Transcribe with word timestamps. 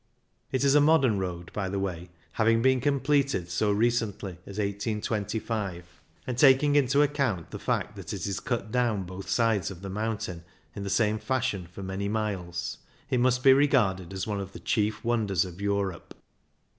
It 0.51 0.63
is 0.63 0.73
a 0.73 0.81
modern 0.81 1.19
road, 1.19 1.53
by 1.53 1.69
the 1.69 1.77
way, 1.77 2.09
having 2.31 2.63
been 2.63 2.81
completed 2.81 3.49
so 3.51 3.71
recently 3.71 4.31
as 4.47 4.57
1825; 4.57 5.85
and 6.25 6.39
taking 6.39 6.75
into 6.75 7.03
account 7.03 7.51
the 7.51 7.59
fact 7.59 7.95
that 7.97 8.11
it 8.11 8.25
is 8.25 8.39
cut 8.39 8.71
down 8.71 9.03
both 9.03 9.29
sides 9.29 9.69
of 9.69 9.83
the 9.83 9.91
moun 9.91 10.17
tain 10.17 10.41
in 10.75 10.81
the 10.81 10.89
same 10.89 11.19
fashion 11.19 11.67
for 11.67 11.83
many 11.83 12.09
miles, 12.09 12.79
it 13.11 13.19
must 13.19 13.43
be 13.43 13.53
regarded 13.53 14.11
as 14.11 14.25
one 14.25 14.39
of 14.39 14.53
the 14.53 14.59
chief 14.59 15.03
wonders 15.03 15.45
of 15.45 15.61
Europe. 15.61 16.15